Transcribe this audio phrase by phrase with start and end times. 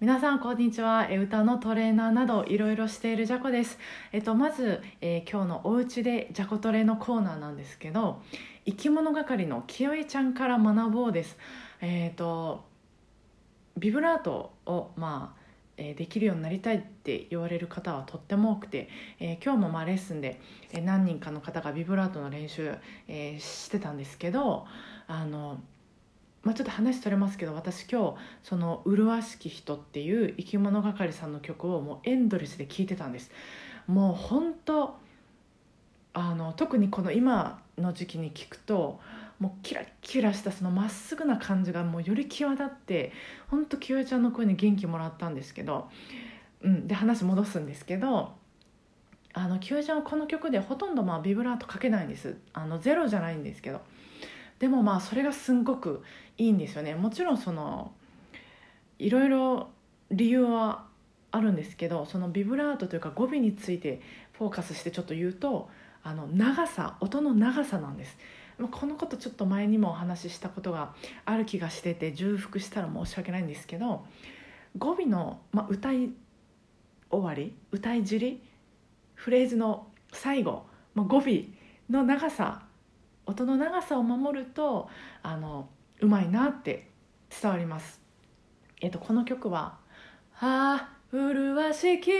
[0.00, 1.08] 皆さんこんにちは。
[1.10, 3.78] え歌のトレーナーなどいろいろしているジャコです。
[4.12, 8.22] えっとまず、えー今日のお家でジャコトレのコーナーなんですけど
[8.64, 11.36] 生き物係の清江ちゃんから学ぼうです。
[11.82, 12.64] えっと
[13.76, 15.40] ビブラートをまあ
[15.76, 18.88] えーできるようになりたいって言われる方はとっても多くて、
[19.18, 20.40] えー今日もまあレッスンで、
[20.72, 22.74] え何人かの方がビブラートの練習、
[23.06, 24.64] えーしてたんですけど
[25.08, 25.60] あの、
[26.42, 33.30] まあ、ちょっと話取れますけど私今日その「麗しき人」っていう生き物係さんの曲をもうエンドレスで聴いてたんです。
[33.86, 34.98] もう本当
[36.12, 39.00] あの特にこの今の時期に聞くと
[39.38, 43.12] もうキラッキラしたそのまっすぐな感じがもうより際立って
[43.48, 45.88] 本当清江ちゃんの声に元気もらったんですけど、
[46.62, 48.32] うん、で話戻すんですけど
[49.32, 52.36] あの清江ちゃんはこの曲でほとんどまあビブラートかけないんです。
[52.52, 53.80] あのゼロじゃないんですけど
[54.60, 56.04] でもまあそれがすんごく
[56.38, 56.94] いいんですよね。
[56.94, 57.92] もちろんその
[58.98, 59.70] いろいろ
[60.10, 60.84] 理由は
[61.32, 64.00] あるんですけどそのビブラートというか語尾について
[64.32, 65.68] フォーカスしてちょっと言うと
[66.02, 68.16] あの長さ音の長さなんです。
[68.70, 70.94] このことちょっと前にもお話ししたことが
[71.24, 74.04] ある気がしてて重複したら申し訳ないんですけど
[74.76, 76.10] 語尾の、まあ、歌い
[77.10, 78.42] 終わり歌い尻
[79.14, 81.22] フレーズの最後、まあ、語尾
[81.88, 82.62] の長さ
[83.30, 84.88] 音の長さを守ると
[85.22, 85.68] あの
[86.00, 86.88] うまいなって
[87.40, 88.00] 伝わります。
[88.80, 89.78] えっとこの曲は
[90.40, 92.10] 「ああ麗しき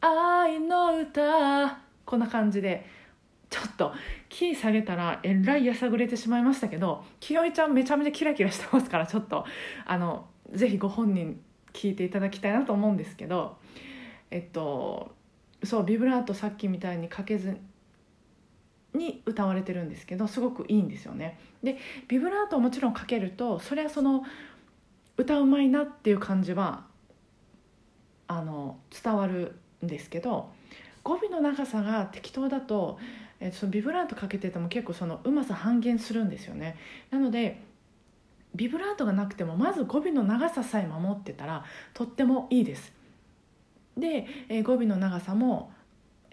[0.00, 2.86] 愛の歌」こんな感じで
[3.48, 3.92] ちょっと
[4.28, 9.44] キー下げたらえらいやさぐれてしまいましたけど清江ちゃんめちゃめちゃキラキラしてますからちょっと
[9.86, 11.40] あのぜひご本人
[11.72, 13.56] 聞いていただきたいなと思うんですけど
[14.30, 15.14] えっと
[15.62, 17.56] そうビブラートさっきみたいにかけず
[18.94, 21.38] に歌われてるんですけどすごくいいんですよね。
[21.62, 21.76] で
[22.08, 24.24] ビブラートをもちろんかけるとそれはその
[25.16, 26.84] 歌うまいなっていう感じは
[28.26, 30.50] あの伝わるんですけど
[31.02, 32.98] 語尾の長さが適当だと、
[33.38, 36.76] えそのビブラートかけてても結構そのうまさ半減するんですよね。
[37.10, 37.60] なので
[38.54, 42.92] ビブラートがなくてもまず語尾の長ささえ守ってたらとってもいいです。
[43.98, 45.72] で、え語尾の長さも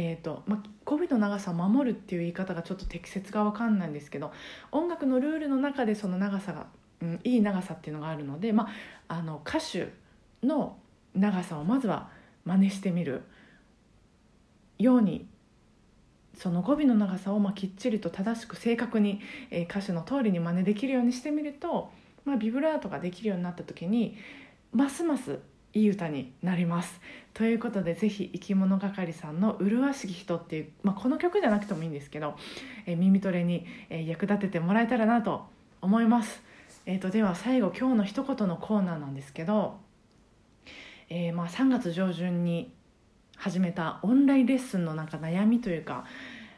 [0.00, 4.30] えーとま、語尾の長さを守るっていう言い方がちょっと適切かわかんないんですけど
[4.70, 6.66] 音楽のルールの中でその長さが、
[7.02, 8.68] うん、いい長さっていうのがあるので、ま
[9.08, 9.88] あ、の歌手
[10.44, 10.76] の
[11.16, 12.10] 長さをまずは
[12.44, 13.22] 真似してみる
[14.78, 15.26] ように
[16.32, 19.20] その語尾の長さをまきっちりと正しく正確に、
[19.50, 21.90] え歌手の通りに真似できるようにしてみると、
[22.24, 24.16] ま、ビブラートができるようになった時に
[24.72, 25.40] ますます
[25.74, 27.00] いい歌になります。
[27.34, 32.36] ということでぜひ生き物係さんの「麗しき人」っていう、まあ、この曲じゃなくてもいいんですけど、
[32.86, 35.46] えー耳トレに、えー役立ててもらえたらなと
[35.80, 36.42] 思います。
[36.86, 39.78] えー、とでは最後今日の一言のコーナーなんですけど、
[41.10, 42.72] えーまあ、3月上旬に
[43.36, 46.04] 始めたオンラインレッスンのなんか悩みというか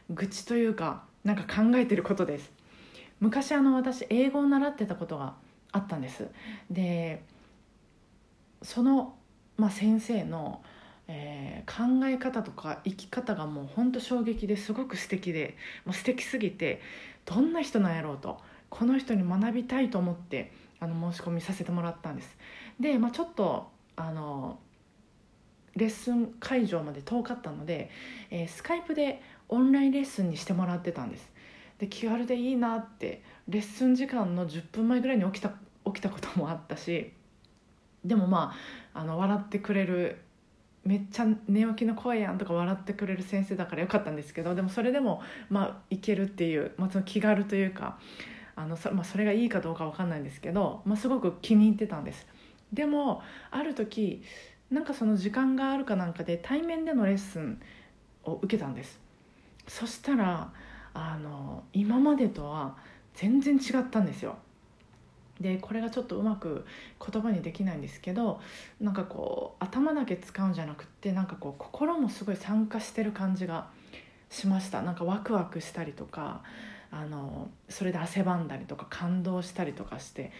[0.09, 2.51] 愚痴というかなんか考えてることです。
[3.19, 5.35] 昔あの私英語を習ってたことが
[5.71, 6.27] あったんです。
[6.69, 7.23] で
[8.61, 9.15] その、
[9.57, 10.63] まあ、先生の、
[11.07, 15.55] えー考え方とか生き方がもうほんと衝撃ですごく素敵で
[15.85, 16.81] もう素敵すぎて
[17.25, 18.39] どんな人なんやろうと
[18.69, 22.35] この人に学びたいと思ってあの申し込みさせてもらったんです。
[22.79, 24.59] で、まあ、ちょっとあの
[25.75, 27.89] レッスン会場まで遠かったので、
[28.31, 31.29] えースカイプでオンラインレッスンにしてもらってたんです。
[31.77, 35.53] で気軽でいいなってレッスン時間の10分前ぐらいに起きた
[35.85, 37.11] 起きたこともあったし
[38.03, 38.53] でもま
[38.93, 40.17] ああの笑ってくれる
[40.83, 47.99] めっちゃ寝起きの声やんとか笑ってくれる先生だからよかったんですけどでもそれでもまあいけるっていう、まあ、その気軽というか
[48.55, 52.27] あのそ,、まあ、それがいいかどうかわかんないんですけど、まあ、すごく気に入ってたんです。
[52.73, 54.23] でもある時
[54.71, 57.61] なんかその時間があるかなんかで対面でのレッスン
[58.23, 58.99] を受けたんです。
[59.67, 60.51] そしたら
[60.93, 62.75] あの今までとは
[63.13, 64.37] 全然違ったんですよ。
[65.41, 66.65] でこれがちょっとうまく
[66.99, 68.39] 言葉にできないんですけど
[68.79, 73.67] なんかこう頭だけ使うんじゃなくってなんかこう心もすごい参加してる感じが
[74.29, 74.81] しました。
[74.81, 76.41] なんかワクワクしたりとか
[76.89, 80.31] あのそれで汗ばんだりとか感動したりとかして。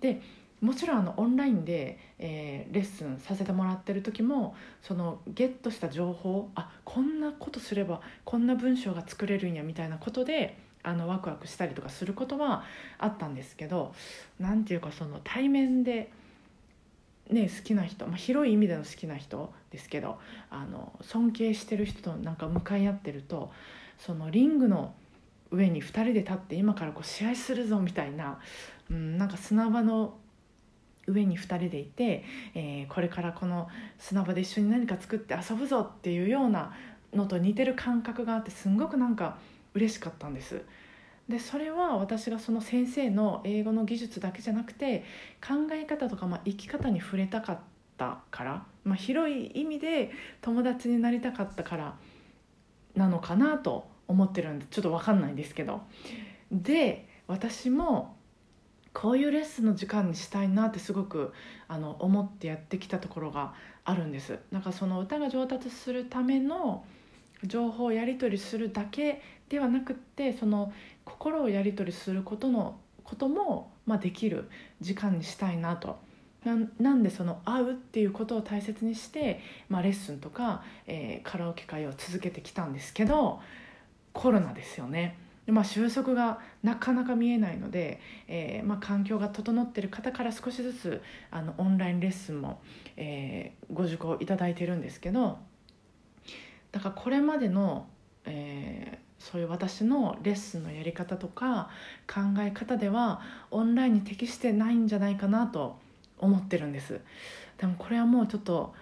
[0.00, 0.22] で
[0.60, 12.64] もちろんあのオンラインで、えーレッスンさせてもらってる時もそのゲットした情報あこんなことすればこんな文章が作れるんやみたいなことであのワクワクしたりとかすることは
[12.98, 13.94] あったんですけど
[14.38, 16.10] なんていうかその対面で、
[17.28, 20.18] ね、好きな人、まあ、広い意味での好きな人ですけど
[20.50, 23.50] あの尊敬してる人となんか向かい合ってると
[23.98, 24.94] そのリングの
[25.50, 28.38] 上に2人で立って今からこう試合するぞみたいな、
[28.90, 30.14] うん、なんか砂場の
[31.06, 32.24] 上に2人でいて、
[32.54, 33.68] えー、これからこの
[33.98, 36.72] 砂場で一緒に何か作って遊ぶぞっていうような
[37.12, 39.38] のと似てる感覚があってすんごくなんか
[39.74, 40.62] 嬉しかったんです。
[41.28, 45.04] でそれは私がその先生の英語の技術だけじゃなくて
[45.40, 47.58] 考え方とか、まあ、生き方に触れたかっ
[47.96, 51.96] たから、まあ、広い意味で友達になりたかったから
[52.96, 55.82] なのかなと思ってるんでちょっと分かんないんですけど
[56.50, 58.16] で私も
[58.92, 61.32] こういうレッスンの時間にしたいなってすごく
[61.68, 66.84] あの思ってやってきたところがあるんですなんかその歌が上達するための
[67.44, 70.72] 情報をやり取りするだけではなくってその
[71.04, 74.48] 心をやり取りすることのことも、まあ、できる
[74.80, 75.98] 時間にしたいなと。
[76.44, 83.40] なんでその会うっていうことを大切にして、まあ、レッスンとか、えー、カラオケ会を続けてきたんですけど
[84.14, 85.18] コロナですよね。
[85.46, 92.60] まあ、収束がなかなか見えないので、えー、まあ、環境が整っている方から少しずつあのオンラインレッスンも、
[92.96, 95.38] えー、ご受講いただいてるんですけど
[96.72, 97.86] だからこれまでの、
[98.24, 101.68] えー、そういう私のレッスンのやり方とか
[102.06, 103.20] 考え方では
[103.50, 105.78] オンラインに適してないんじゃないかなと
[106.18, 107.00] 思ってるんです。
[107.58, 108.74] でもこれはもうちょっと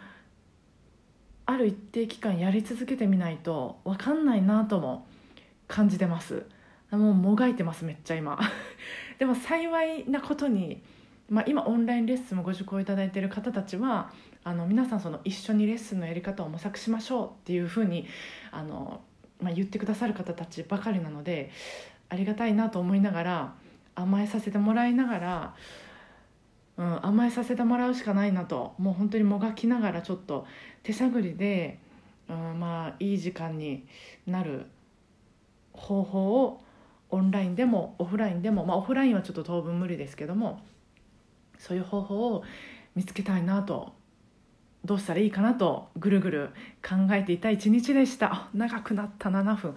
[1.46, 5.06] ある一定期間やり続けてみないと分かんないなとも
[5.67, 6.44] 感じてます。
[6.90, 8.38] もうもがいてますめっちゃ今。
[9.19, 10.82] でも幸いなことに、
[11.29, 14.12] まあ、今オンラインレッスンもご受講いただいている方たちは
[14.48, 18.06] あの皆さんその一緒にレッスンのやり方を模索しましょうっていうふうに
[18.50, 19.02] あの、
[19.42, 21.50] まあ、言ってくださる方たちばかりなので
[22.08, 23.54] ありがたいなと思いながら
[23.94, 25.54] 甘えさせてもらいながら
[26.78, 30.46] うん、甘えさせてもらうしかないなともう本当にもがきながらちょっと
[30.84, 31.80] 手探りで、
[32.28, 33.84] うん、まあいい時間に
[34.28, 34.66] なる
[35.72, 36.60] 方法を
[37.10, 40.60] オンラインでもオフラインでも、まあ、オフラインはちょっと当分無理ですけども
[41.58, 42.44] そういう方法を
[42.94, 43.97] 見つけたいなと
[44.88, 46.50] どうしたらいいかなとぐるぐる
[46.82, 48.49] 考えていた一日でした。
[48.55, 49.75] 長くなった7分。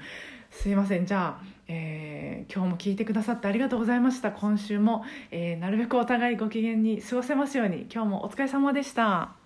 [0.49, 1.05] すいません。
[1.05, 4.31] じゃあ、えー、今日も聞いてくださってありがとうございました。
[4.31, 7.87] 今週も、えー、なるべくお互いご機嫌に過ごせますように。
[7.93, 9.40] 今日もお疲れ様でした。